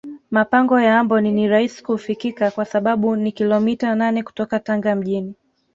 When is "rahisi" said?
1.47-1.83